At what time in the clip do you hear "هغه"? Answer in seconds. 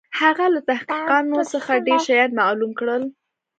0.19-0.45